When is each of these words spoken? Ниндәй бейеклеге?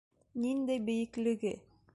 Ниндәй 0.45 0.81
бейеклеге? 0.89 1.57